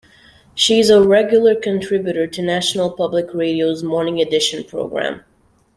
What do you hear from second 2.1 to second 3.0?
to National